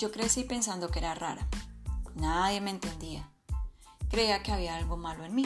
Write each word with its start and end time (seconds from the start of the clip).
Yo 0.00 0.10
crecí 0.10 0.44
pensando 0.44 0.90
que 0.90 0.98
era 0.98 1.14
rara. 1.14 1.46
Nadie 2.14 2.62
me 2.62 2.70
entendía. 2.70 3.28
Creía 4.08 4.42
que 4.42 4.50
había 4.50 4.76
algo 4.76 4.96
malo 4.96 5.26
en 5.26 5.34
mí. 5.34 5.44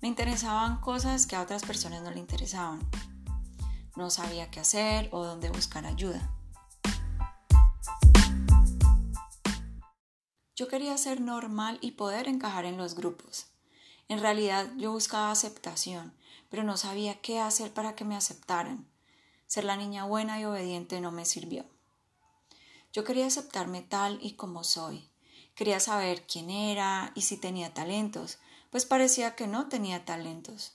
Me 0.00 0.06
interesaban 0.06 0.80
cosas 0.80 1.26
que 1.26 1.34
a 1.34 1.42
otras 1.42 1.64
personas 1.64 2.00
no 2.02 2.12
le 2.12 2.20
interesaban. 2.20 2.78
No 3.96 4.10
sabía 4.10 4.48
qué 4.48 4.60
hacer 4.60 5.08
o 5.10 5.24
dónde 5.24 5.50
buscar 5.50 5.86
ayuda. 5.86 6.30
Yo 10.54 10.68
quería 10.68 10.96
ser 10.96 11.20
normal 11.20 11.78
y 11.80 11.92
poder 11.92 12.28
encajar 12.28 12.64
en 12.64 12.76
los 12.76 12.94
grupos. 12.94 13.46
En 14.06 14.20
realidad 14.20 14.70
yo 14.76 14.92
buscaba 14.92 15.32
aceptación, 15.32 16.14
pero 16.48 16.62
no 16.62 16.76
sabía 16.76 17.20
qué 17.20 17.40
hacer 17.40 17.74
para 17.74 17.96
que 17.96 18.04
me 18.04 18.14
aceptaran. 18.14 18.86
Ser 19.48 19.64
la 19.64 19.76
niña 19.76 20.04
buena 20.04 20.38
y 20.38 20.44
obediente 20.44 21.00
no 21.00 21.10
me 21.10 21.24
sirvió. 21.24 21.64
Yo 22.98 23.04
quería 23.04 23.28
aceptarme 23.28 23.82
tal 23.82 24.18
y 24.20 24.32
como 24.32 24.64
soy. 24.64 25.08
Quería 25.54 25.78
saber 25.78 26.26
quién 26.26 26.50
era 26.50 27.12
y 27.14 27.20
si 27.20 27.36
tenía 27.36 27.72
talentos, 27.72 28.40
pues 28.72 28.86
parecía 28.86 29.36
que 29.36 29.46
no 29.46 29.68
tenía 29.68 30.04
talentos. 30.04 30.72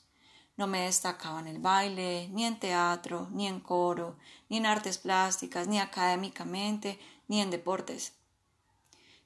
No 0.55 0.65
me 0.65 0.85
destacaba 0.85 1.41
en 1.41 1.47
el 1.47 1.59
baile, 1.59 2.29
ni 2.31 2.45
en 2.45 2.61
teatro, 2.61 3.27
ni 3.33 3.45
en 3.45 3.59
coro, 3.59 4.15
ni 4.47 4.55
en 4.55 4.65
artes 4.65 4.99
plásticas, 4.99 5.67
ni 5.67 5.81
académicamente, 5.81 6.97
ni 7.27 7.41
en 7.41 7.51
deportes. 7.51 8.13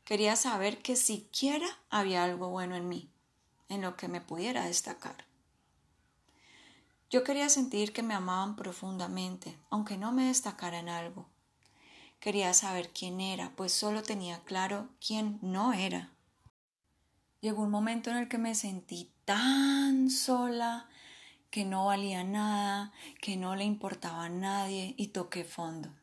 Quería 0.04 0.36
saber 0.36 0.82
que 0.82 0.96
siquiera 0.96 1.68
había 1.92 2.24
algo 2.24 2.50
bueno 2.50 2.76
en 2.76 2.90
mí, 2.90 3.12
en 3.70 3.84
lo 3.84 3.96
que 3.96 4.08
me 4.08 4.22
pudiera 4.22 4.66
destacar. 4.66 5.28
Yo 7.12 7.24
quería 7.24 7.50
sentir 7.50 7.94
que 7.94 8.02
me 8.02 8.16
amaban 8.16 8.56
profundamente, 8.56 9.56
aunque 9.70 10.00
no 10.00 10.12
me 10.12 10.26
destacara 10.26 10.80
en 10.80 10.90
algo. 10.90 11.30
Quería 12.20 12.54
saber 12.54 12.90
quién 12.90 13.22
era, 13.22 13.56
pues 13.56 13.72
solo 13.72 14.04
tenía 14.04 14.40
claro 14.44 14.90
quién 15.06 15.40
no 15.42 15.74
era. 15.74 16.12
Llegó 17.42 17.64
un 17.64 17.72
momento 17.72 18.10
en 18.10 18.18
el 18.18 18.28
que 18.28 18.40
me 18.40 18.56
sentí 18.56 19.12
tan 19.26 20.10
sola, 20.10 20.90
que 21.52 21.64
no 21.64 21.86
valía 21.86 22.24
nada, 22.24 22.92
que 23.22 23.38
no 23.38 23.56
le 23.56 23.64
importaba 23.64 24.26
a 24.26 24.30
nadie 24.30 24.96
y 24.98 25.08
toqué 25.08 25.44
fondo. 25.44 25.94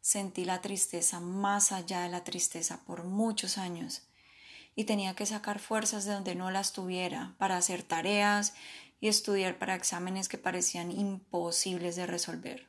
Sentí 0.00 0.44
la 0.44 0.60
tristeza 0.60 1.20
más 1.20 1.72
allá 1.72 2.02
de 2.02 2.08
la 2.08 2.24
tristeza 2.24 2.84
por 2.84 3.04
muchos 3.04 3.58
años 3.58 4.02
y 4.74 4.84
tenía 4.84 5.14
que 5.16 5.26
sacar 5.26 5.58
fuerzas 5.58 6.04
de 6.04 6.12
donde 6.12 6.34
no 6.34 6.50
las 6.50 6.72
tuviera 6.72 7.34
para 7.38 7.56
hacer 7.56 7.82
tareas 7.82 8.54
y 9.00 9.08
estudiar 9.08 9.58
para 9.58 9.74
exámenes 9.74 10.28
que 10.28 10.38
parecían 10.38 10.92
imposibles 10.92 11.96
de 11.96 12.06
resolver. 12.06 12.67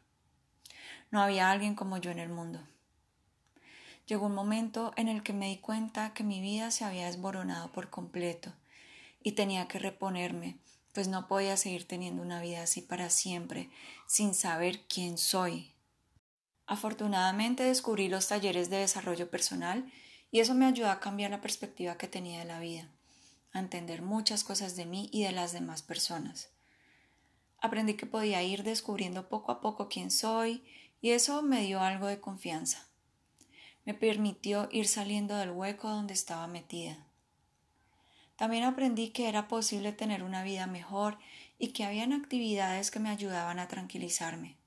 No 1.12 1.22
había 1.22 1.52
alguien 1.52 1.76
como 1.76 1.98
yo 1.98 2.12
en 2.12 2.20
el 2.20 2.30
mundo. 2.30 2.60
Llegó 4.06 4.26
un 4.26 4.36
momento 4.36 4.94
en 4.96 5.08
el 5.08 5.24
que 5.24 5.34
me 5.34 5.48
di 5.48 5.58
cuenta 5.58 6.14
que 6.14 6.24
mi 6.24 6.42
vida 6.42 6.72
se 6.72 6.86
había 6.86 7.06
desboronado 7.06 7.72
por 7.72 7.90
completo 7.90 8.54
y 9.24 9.34
tenía 9.34 9.68
que 9.68 9.80
reponerme, 9.80 10.58
pues 10.94 11.08
no 11.08 11.28
podía 11.28 11.58
seguir 11.58 11.88
teniendo 11.88 12.22
una 12.22 12.42
vida 12.42 12.64
así 12.64 12.82
para 12.82 13.10
siempre, 13.10 13.70
sin 14.08 14.34
saber 14.34 14.82
quién 14.88 15.18
soy 15.18 15.74
Afortunadamente 16.70 17.64
descubrí 17.64 18.10
los 18.10 18.28
talleres 18.28 18.70
de 18.70 18.78
desarrollo 18.78 19.32
personal 19.32 19.92
y 20.30 20.40
eso 20.40 20.54
me 20.54 20.68
ayudó 20.68 20.92
a 20.92 21.00
cambiar 21.00 21.32
la 21.32 21.42
perspectiva 21.42 21.98
que 21.98 22.08
tenía 22.08 22.38
de 22.38 22.46
la 22.46 22.60
vida, 22.60 22.88
a 23.54 23.60
entender 23.60 24.04
muchas 24.04 24.44
cosas 24.44 24.76
de 24.76 24.86
mí 24.86 25.10
y 25.12 25.24
de 25.24 25.32
las 25.32 25.52
demás 25.52 25.82
personas. 25.82 26.50
Aprendí 27.60 27.96
que 27.96 28.06
podía 28.06 28.44
ir 28.44 28.62
descubriendo 28.62 29.30
poco 29.30 29.52
a 29.52 29.62
poco 29.62 29.90
quién 29.90 30.12
soy 30.12 30.64
y 31.02 31.12
eso 31.12 31.42
me 31.42 31.62
dio 31.62 31.82
algo 31.82 32.08
de 32.08 32.20
confianza. 32.20 32.88
Me 33.86 33.94
permitió 33.94 34.70
ir 34.72 34.88
saliendo 34.88 35.36
del 35.36 35.52
hueco 35.52 35.90
donde 35.90 36.14
estaba 36.14 36.48
metida. 36.48 36.98
También 38.36 38.64
aprendí 38.64 39.10
que 39.10 39.28
era 39.28 39.48
posible 39.48 39.92
tener 39.92 40.24
una 40.24 40.44
vida 40.44 40.68
mejor 40.68 41.18
y 41.58 41.70
que 41.70 41.84
habían 41.84 42.14
actividades 42.14 42.92
que 42.92 43.00
me 43.00 43.10
ayudaban 43.10 43.60
a 43.60 43.68
tranquilizarme. 43.68 44.58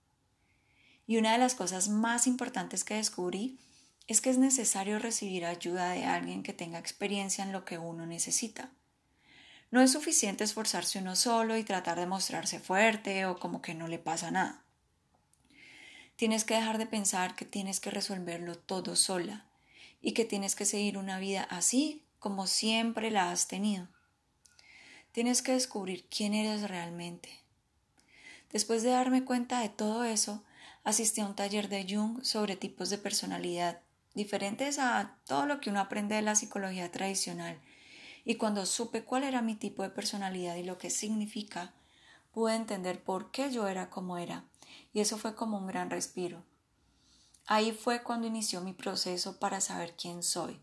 Y 1.06 1.16
una 1.16 1.32
de 1.32 1.38
las 1.38 1.54
cosas 1.54 1.88
más 1.88 2.26
importantes 2.26 2.84
que 2.84 2.94
descubrí 2.94 3.58
es 4.08 4.20
que 4.20 4.30
es 4.30 4.38
necesario 4.38 4.98
recibir 4.98 5.44
ayuda 5.46 5.90
de 5.90 6.04
alguien 6.04 6.42
que 6.42 6.52
tenga 6.52 6.78
experiencia 6.78 7.44
en 7.44 7.52
lo 7.52 7.64
que 7.64 7.78
uno 7.78 8.06
necesita. 8.06 8.70
No 9.70 9.80
es 9.80 9.92
suficiente 9.92 10.44
esforzarse 10.44 10.98
uno 10.98 11.16
solo 11.16 11.56
y 11.56 11.64
tratar 11.64 11.98
de 11.98 12.06
mostrarse 12.06 12.60
fuerte 12.60 13.24
o 13.24 13.38
como 13.38 13.62
que 13.62 13.74
no 13.74 13.88
le 13.88 13.98
pasa 13.98 14.30
nada. 14.30 14.61
Tienes 16.22 16.44
que 16.44 16.54
dejar 16.54 16.78
de 16.78 16.86
pensar 16.86 17.34
que 17.34 17.44
tienes 17.44 17.80
que 17.80 17.90
resolverlo 17.90 18.54
todo 18.54 18.94
sola 18.94 19.44
y 20.00 20.12
que 20.12 20.24
tienes 20.24 20.54
que 20.54 20.64
seguir 20.64 20.96
una 20.96 21.18
vida 21.18 21.42
así 21.50 22.04
como 22.20 22.46
siempre 22.46 23.10
la 23.10 23.32
has 23.32 23.48
tenido. 23.48 23.88
Tienes 25.10 25.42
que 25.42 25.50
descubrir 25.50 26.06
quién 26.08 26.32
eres 26.32 26.70
realmente. 26.70 27.28
Después 28.52 28.84
de 28.84 28.90
darme 28.90 29.24
cuenta 29.24 29.62
de 29.62 29.68
todo 29.68 30.04
eso, 30.04 30.44
asistí 30.84 31.20
a 31.20 31.26
un 31.26 31.34
taller 31.34 31.68
de 31.68 31.84
Jung 31.92 32.22
sobre 32.22 32.54
tipos 32.54 32.88
de 32.88 32.98
personalidad, 32.98 33.80
diferentes 34.14 34.78
a 34.78 35.16
todo 35.26 35.46
lo 35.46 35.60
que 35.60 35.70
uno 35.70 35.80
aprende 35.80 36.14
de 36.14 36.22
la 36.22 36.36
psicología 36.36 36.92
tradicional. 36.92 37.60
Y 38.24 38.36
cuando 38.36 38.64
supe 38.64 39.02
cuál 39.02 39.24
era 39.24 39.42
mi 39.42 39.56
tipo 39.56 39.82
de 39.82 39.90
personalidad 39.90 40.54
y 40.54 40.62
lo 40.62 40.78
que 40.78 40.90
significa, 40.90 41.74
pude 42.30 42.54
entender 42.54 43.02
por 43.02 43.32
qué 43.32 43.50
yo 43.50 43.66
era 43.66 43.90
como 43.90 44.18
era. 44.18 44.44
Y 44.92 45.00
eso 45.00 45.18
fue 45.18 45.34
como 45.34 45.58
un 45.58 45.66
gran 45.66 45.90
respiro. 45.90 46.44
Ahí 47.46 47.72
fue 47.72 48.02
cuando 48.02 48.26
inició 48.26 48.60
mi 48.60 48.72
proceso 48.72 49.38
para 49.38 49.60
saber 49.60 49.96
quién 49.96 50.22
soy 50.22 50.60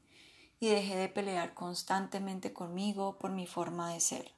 y 0.59 0.67
dejé 0.67 0.95
de 0.95 1.09
pelear 1.09 1.53
constantemente 1.53 2.53
conmigo 2.53 3.17
por 3.17 3.31
mi 3.31 3.47
forma 3.47 3.93
de 3.93 3.99
ser. 3.99 4.33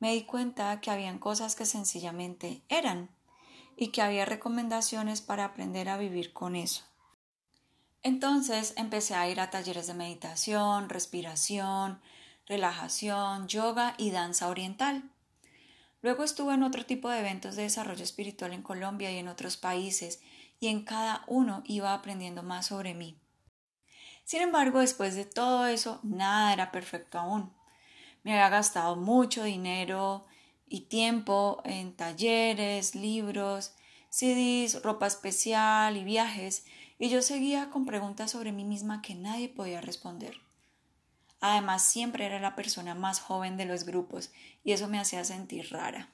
Me 0.00 0.12
di 0.14 0.24
cuenta 0.24 0.80
que 0.80 0.90
habían 0.90 1.18
cosas 1.18 1.56
que 1.56 1.66
sencillamente 1.66 2.62
eran 2.68 3.10
y 3.76 3.88
que 3.88 4.02
había 4.02 4.24
recomendaciones 4.24 5.20
para 5.20 5.44
aprender 5.44 5.88
a 5.88 5.98
vivir 5.98 6.32
con 6.32 6.56
eso. 6.56 6.84
Entonces 8.02 8.74
empecé 8.76 9.14
a 9.14 9.28
ir 9.28 9.40
a 9.40 9.50
talleres 9.50 9.86
de 9.86 9.94
meditación, 9.94 10.88
respiración, 10.88 12.00
relajación, 12.46 13.48
yoga 13.48 13.94
y 13.98 14.10
danza 14.10 14.48
oriental. 14.48 15.10
Luego 16.00 16.22
estuve 16.22 16.54
en 16.54 16.62
otro 16.62 16.86
tipo 16.86 17.08
de 17.08 17.20
eventos 17.20 17.56
de 17.56 17.62
desarrollo 17.62 18.04
espiritual 18.04 18.52
en 18.52 18.62
Colombia 18.62 19.10
y 19.10 19.18
en 19.18 19.28
otros 19.28 19.56
países, 19.56 20.20
y 20.60 20.68
en 20.68 20.84
cada 20.84 21.24
uno 21.26 21.62
iba 21.66 21.94
aprendiendo 21.94 22.42
más 22.42 22.66
sobre 22.66 22.94
mí. 22.94 23.20
Sin 24.24 24.42
embargo, 24.42 24.80
después 24.80 25.14
de 25.14 25.24
todo 25.24 25.66
eso, 25.66 26.00
nada 26.02 26.52
era 26.52 26.70
perfecto 26.70 27.18
aún. 27.18 27.52
Me 28.22 28.32
había 28.32 28.48
gastado 28.48 28.96
mucho 28.96 29.44
dinero 29.44 30.26
y 30.68 30.82
tiempo 30.82 31.62
en 31.64 31.96
talleres, 31.96 32.94
libros, 32.94 33.74
CDs, 34.10 34.82
ropa 34.82 35.06
especial 35.06 35.96
y 35.96 36.04
viajes, 36.04 36.66
y 36.98 37.08
yo 37.08 37.22
seguía 37.22 37.70
con 37.70 37.86
preguntas 37.86 38.32
sobre 38.32 38.52
mí 38.52 38.64
misma 38.64 39.02
que 39.02 39.14
nadie 39.14 39.48
podía 39.48 39.80
responder. 39.80 40.47
Además, 41.40 41.82
siempre 41.82 42.26
era 42.26 42.40
la 42.40 42.54
persona 42.54 42.94
más 42.94 43.20
joven 43.20 43.56
de 43.56 43.64
los 43.64 43.84
grupos, 43.84 44.30
y 44.64 44.72
eso 44.72 44.88
me 44.88 44.98
hacía 44.98 45.24
sentir 45.24 45.70
rara. 45.70 46.08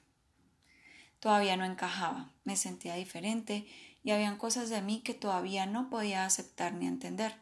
Todavía 1.21 1.57
no 1.57 1.65
encajaba, 1.65 2.31
me 2.45 2.57
sentía 2.57 2.95
diferente, 2.95 3.67
y 4.03 4.11
habían 4.11 4.37
cosas 4.37 4.69
de 4.69 4.83
mí 4.83 5.01
que 5.01 5.15
todavía 5.15 5.67
no 5.67 5.89
podía 5.89 6.27
aceptar 6.27 6.75
ni 6.75 6.87
entender. 6.87 7.35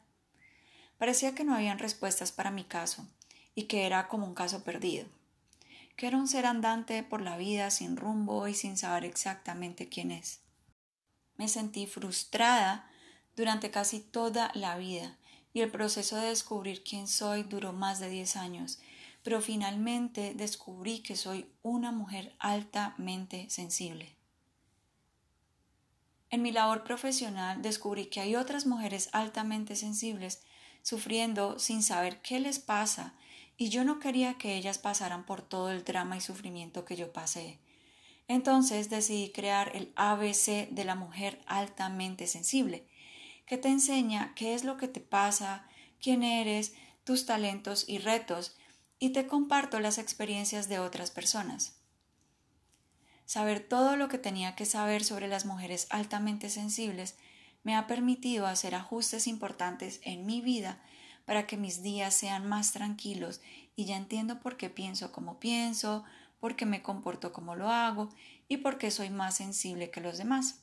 Parecía 0.98 1.34
que 1.34 1.44
no 1.44 1.54
habían 1.54 1.78
respuestas 1.78 2.30
para 2.30 2.50
mi 2.50 2.64
caso, 2.64 3.06
y 3.54 3.64
que 3.64 3.86
era 3.86 4.08
como 4.08 4.26
un 4.26 4.34
caso 4.34 4.62
perdido 4.62 5.06
que 5.96 6.06
era 6.06 6.16
un 6.16 6.28
ser 6.28 6.46
andante 6.46 7.02
por 7.02 7.20
la 7.20 7.36
vida 7.36 7.70
sin 7.70 7.96
rumbo 7.96 8.48
y 8.48 8.54
sin 8.54 8.76
saber 8.76 9.04
exactamente 9.04 9.88
quién 9.88 10.10
es. 10.10 10.40
Me 11.36 11.48
sentí 11.48 11.86
frustrada 11.86 12.90
durante 13.36 13.70
casi 13.70 14.00
toda 14.00 14.50
la 14.54 14.76
vida 14.76 15.18
y 15.52 15.60
el 15.60 15.70
proceso 15.70 16.16
de 16.16 16.28
descubrir 16.28 16.82
quién 16.82 17.06
soy 17.06 17.42
duró 17.42 17.72
más 17.72 18.00
de 18.00 18.08
diez 18.08 18.36
años, 18.36 18.80
pero 19.22 19.40
finalmente 19.40 20.34
descubrí 20.34 21.00
que 21.00 21.16
soy 21.16 21.46
una 21.62 21.92
mujer 21.92 22.34
altamente 22.38 23.48
sensible. 23.50 24.16
En 26.30 26.42
mi 26.42 26.50
labor 26.50 26.82
profesional 26.82 27.60
descubrí 27.60 28.06
que 28.06 28.20
hay 28.20 28.36
otras 28.36 28.66
mujeres 28.66 29.10
altamente 29.12 29.76
sensibles 29.76 30.42
sufriendo 30.82 31.58
sin 31.58 31.82
saber 31.82 32.20
qué 32.22 32.40
les 32.40 32.58
pasa 32.58 33.14
y 33.56 33.68
yo 33.68 33.84
no 33.84 33.98
quería 33.98 34.34
que 34.38 34.56
ellas 34.56 34.78
pasaran 34.78 35.24
por 35.26 35.42
todo 35.42 35.70
el 35.70 35.84
drama 35.84 36.16
y 36.16 36.20
sufrimiento 36.20 36.84
que 36.84 36.96
yo 36.96 37.12
pasé. 37.12 37.60
Entonces 38.28 38.88
decidí 38.88 39.30
crear 39.30 39.76
el 39.76 39.92
ABC 39.94 40.70
de 40.70 40.84
la 40.84 40.94
mujer 40.94 41.40
altamente 41.46 42.26
sensible, 42.26 42.88
que 43.46 43.58
te 43.58 43.68
enseña 43.68 44.34
qué 44.34 44.54
es 44.54 44.64
lo 44.64 44.76
que 44.76 44.88
te 44.88 45.00
pasa, 45.00 45.66
quién 46.00 46.22
eres, 46.22 46.74
tus 47.04 47.26
talentos 47.26 47.84
y 47.88 47.98
retos, 47.98 48.56
y 48.98 49.10
te 49.10 49.26
comparto 49.26 49.80
las 49.80 49.98
experiencias 49.98 50.68
de 50.68 50.78
otras 50.78 51.10
personas. 51.10 51.78
Saber 53.24 53.60
todo 53.60 53.96
lo 53.96 54.08
que 54.08 54.18
tenía 54.18 54.54
que 54.54 54.66
saber 54.66 55.04
sobre 55.04 55.28
las 55.28 55.46
mujeres 55.46 55.86
altamente 55.90 56.50
sensibles 56.50 57.16
me 57.62 57.74
ha 57.74 57.86
permitido 57.86 58.46
hacer 58.46 58.74
ajustes 58.74 59.26
importantes 59.26 60.00
en 60.02 60.26
mi 60.26 60.40
vida 60.40 60.82
para 61.24 61.46
que 61.46 61.56
mis 61.56 61.82
días 61.82 62.14
sean 62.14 62.48
más 62.48 62.72
tranquilos 62.72 63.40
y 63.76 63.86
ya 63.86 63.96
entiendo 63.96 64.40
por 64.40 64.56
qué 64.56 64.70
pienso 64.70 65.12
como 65.12 65.38
pienso, 65.38 66.04
por 66.40 66.56
qué 66.56 66.66
me 66.66 66.82
comporto 66.82 67.32
como 67.32 67.54
lo 67.54 67.70
hago 67.70 68.10
y 68.48 68.58
por 68.58 68.78
qué 68.78 68.90
soy 68.90 69.10
más 69.10 69.36
sensible 69.36 69.90
que 69.90 70.00
los 70.00 70.18
demás. 70.18 70.61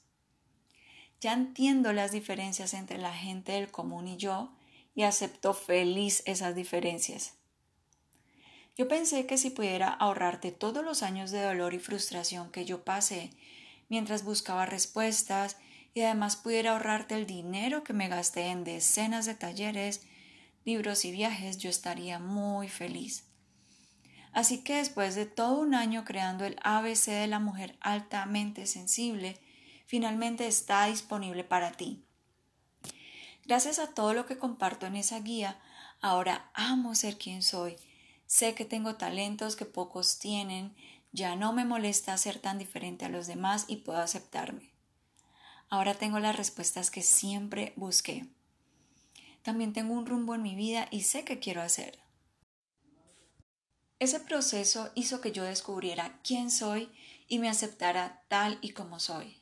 Ya 1.21 1.33
entiendo 1.33 1.91
las 1.91 2.11
diferencias 2.11 2.73
entre 2.73 2.97
la 2.97 3.13
gente 3.13 3.53
del 3.53 3.71
común 3.71 4.07
y 4.07 4.17
yo 4.17 4.51
y 4.95 5.03
acepto 5.03 5.53
feliz 5.53 6.23
esas 6.25 6.55
diferencias. 6.55 7.33
Yo 8.77 8.87
pensé 8.87 9.25
que 9.25 9.37
si 9.37 9.49
pudiera 9.49 9.89
ahorrarte 9.89 10.51
todos 10.51 10.85
los 10.85 11.03
años 11.03 11.31
de 11.31 11.41
dolor 11.41 11.73
y 11.73 11.79
frustración 11.79 12.49
que 12.51 12.63
yo 12.63 12.85
pasé 12.85 13.31
mientras 13.89 14.23
buscaba 14.23 14.65
respuestas 14.65 15.57
y 15.93 16.01
además 16.01 16.37
pudiera 16.37 16.71
ahorrarte 16.71 17.15
el 17.15 17.25
dinero 17.25 17.83
que 17.83 17.93
me 17.93 18.07
gasté 18.07 18.47
en 18.47 18.63
decenas 18.63 19.25
de 19.25 19.35
talleres, 19.35 20.03
libros 20.63 21.03
y 21.03 21.11
viajes, 21.11 21.57
yo 21.57 21.69
estaría 21.69 22.19
muy 22.19 22.69
feliz. 22.69 23.25
Así 24.31 24.63
que 24.63 24.75
después 24.75 25.15
de 25.15 25.25
todo 25.25 25.59
un 25.59 25.73
año 25.73 26.05
creando 26.05 26.45
el 26.45 26.55
ABC 26.63 27.07
de 27.07 27.27
la 27.27 27.39
mujer 27.39 27.77
altamente 27.81 28.67
sensible, 28.67 29.39
finalmente 29.89 30.45
está 30.45 30.85
disponible 30.85 31.43
para 31.43 31.71
ti. 31.71 32.05
Gracias 33.45 33.79
a 33.79 33.87
todo 33.95 34.13
lo 34.13 34.27
que 34.27 34.37
comparto 34.37 34.85
en 34.85 34.95
esa 34.95 35.19
guía, 35.19 35.59
ahora 35.99 36.51
amo 36.53 36.93
ser 36.93 37.17
quien 37.17 37.41
soy. 37.41 37.75
Sé 38.27 38.53
que 38.53 38.65
tengo 38.65 38.97
talentos 38.97 39.55
que 39.55 39.65
pocos 39.65 40.19
tienen, 40.19 40.75
ya 41.11 41.35
no 41.35 41.53
me 41.53 41.65
molesta 41.65 42.15
ser 42.19 42.37
tan 42.37 42.59
diferente 42.59 43.05
a 43.05 43.09
los 43.09 43.25
demás 43.25 43.65
y 43.67 43.77
puedo 43.77 43.97
aceptarme. 43.97 44.69
Ahora 45.69 45.95
tengo 45.95 46.19
las 46.19 46.35
respuestas 46.35 46.91
que 46.91 47.01
siempre 47.01 47.73
busqué. 47.75 48.27
También 49.41 49.73
tengo 49.73 49.95
un 49.95 50.05
rumbo 50.05 50.35
en 50.35 50.43
mi 50.43 50.53
vida 50.53 50.87
y 50.91 51.01
sé 51.01 51.23
qué 51.23 51.39
quiero 51.39 51.63
hacer. 51.63 51.97
Ese 53.97 54.19
proceso 54.19 54.91
hizo 54.93 55.19
que 55.19 55.31
yo 55.31 55.43
descubriera 55.45 56.19
quién 56.23 56.51
soy 56.51 56.91
y 57.27 57.39
me 57.39 57.49
aceptara 57.49 58.23
tal 58.27 58.59
y 58.61 58.73
como 58.73 58.99
soy. 58.99 59.38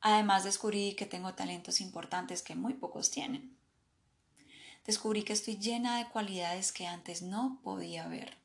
Además 0.00 0.44
descubrí 0.44 0.94
que 0.94 1.04
tengo 1.04 1.34
talentos 1.34 1.80
importantes 1.80 2.42
que 2.42 2.54
muy 2.54 2.74
pocos 2.74 3.10
tienen. 3.10 3.56
Descubrí 4.86 5.24
que 5.24 5.34
estoy 5.34 5.58
llena 5.58 5.98
de 5.98 6.08
cualidades 6.08 6.72
que 6.72 6.86
antes 6.86 7.20
no 7.20 7.60
podía 7.62 8.08
ver. 8.08 8.38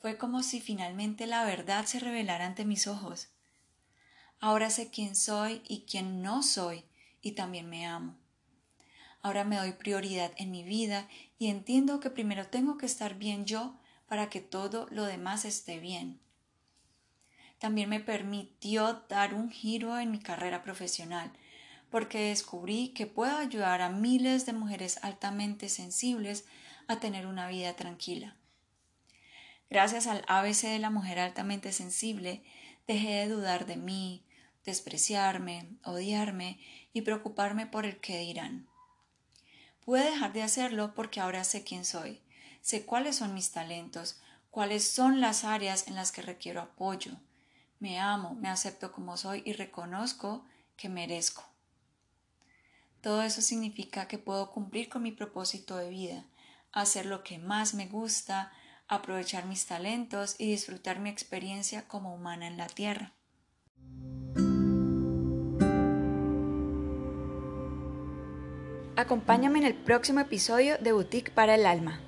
Fue 0.00 0.16
como 0.16 0.44
si 0.44 0.60
finalmente 0.60 1.26
la 1.26 1.44
verdad 1.44 1.84
se 1.86 1.98
revelara 1.98 2.46
ante 2.46 2.64
mis 2.64 2.86
ojos. 2.86 3.28
Ahora 4.38 4.70
sé 4.70 4.90
quién 4.90 5.16
soy 5.16 5.62
y 5.66 5.80
quién 5.82 6.22
no 6.22 6.44
soy 6.44 6.84
y 7.22 7.32
también 7.32 7.68
me 7.68 7.86
amo. 7.86 8.16
Ahora 9.22 9.42
me 9.42 9.56
doy 9.56 9.72
prioridad 9.72 10.30
en 10.36 10.52
mi 10.52 10.62
vida 10.62 11.08
y 11.38 11.48
entiendo 11.48 11.98
que 11.98 12.10
primero 12.10 12.46
tengo 12.46 12.78
que 12.78 12.86
estar 12.86 13.16
bien 13.16 13.46
yo 13.46 13.76
para 14.06 14.30
que 14.30 14.40
todo 14.40 14.86
lo 14.90 15.04
demás 15.04 15.44
esté 15.44 15.80
bien 15.80 16.20
también 17.58 17.88
me 17.88 18.00
permitió 18.00 19.04
dar 19.08 19.34
un 19.34 19.50
giro 19.50 19.98
en 19.98 20.10
mi 20.10 20.18
carrera 20.18 20.62
profesional, 20.62 21.32
porque 21.90 22.28
descubrí 22.28 22.88
que 22.88 23.06
puedo 23.06 23.36
ayudar 23.36 23.80
a 23.80 23.88
miles 23.88 24.44
de 24.46 24.52
mujeres 24.52 24.98
altamente 25.02 25.68
sensibles 25.68 26.44
a 26.88 27.00
tener 27.00 27.26
una 27.26 27.48
vida 27.48 27.74
tranquila. 27.74 28.36
Gracias 29.70 30.06
al 30.06 30.24
ABC 30.28 30.62
de 30.62 30.78
la 30.78 30.90
mujer 30.90 31.18
altamente 31.18 31.72
sensible, 31.72 32.44
dejé 32.86 33.10
de 33.10 33.28
dudar 33.28 33.66
de 33.66 33.76
mí, 33.76 34.24
despreciarme, 34.64 35.68
odiarme 35.84 36.60
y 36.92 37.02
preocuparme 37.02 37.66
por 37.66 37.86
el 37.86 37.98
que 37.98 38.18
dirán. 38.18 38.68
Pude 39.84 40.04
dejar 40.04 40.32
de 40.32 40.42
hacerlo 40.42 40.94
porque 40.94 41.20
ahora 41.20 41.44
sé 41.44 41.64
quién 41.64 41.84
soy, 41.84 42.20
sé 42.60 42.84
cuáles 42.84 43.16
son 43.16 43.34
mis 43.34 43.52
talentos, 43.52 44.20
cuáles 44.50 44.86
son 44.86 45.20
las 45.20 45.44
áreas 45.44 45.86
en 45.88 45.94
las 45.94 46.12
que 46.12 46.22
requiero 46.22 46.60
apoyo, 46.60 47.12
me 47.78 47.98
amo, 47.98 48.34
me 48.34 48.48
acepto 48.48 48.92
como 48.92 49.16
soy 49.16 49.42
y 49.44 49.52
reconozco 49.52 50.44
que 50.76 50.88
merezco. 50.88 51.44
Todo 53.00 53.22
eso 53.22 53.40
significa 53.42 54.08
que 54.08 54.18
puedo 54.18 54.50
cumplir 54.50 54.88
con 54.88 55.02
mi 55.02 55.12
propósito 55.12 55.76
de 55.76 55.90
vida, 55.90 56.24
hacer 56.72 57.06
lo 57.06 57.22
que 57.22 57.38
más 57.38 57.74
me 57.74 57.86
gusta, 57.86 58.52
aprovechar 58.88 59.46
mis 59.46 59.66
talentos 59.66 60.36
y 60.38 60.50
disfrutar 60.50 60.98
mi 60.98 61.10
experiencia 61.10 61.86
como 61.88 62.14
humana 62.14 62.46
en 62.46 62.56
la 62.56 62.66
Tierra. 62.66 63.12
Acompáñame 68.96 69.58
en 69.58 69.66
el 69.66 69.74
próximo 69.74 70.20
episodio 70.20 70.78
de 70.78 70.92
Boutique 70.92 71.30
para 71.30 71.54
el 71.54 71.66
Alma. 71.66 72.00